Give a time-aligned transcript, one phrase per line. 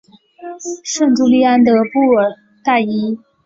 [0.83, 2.27] 圣朱利安德布尔
[2.65, 3.19] 代伊。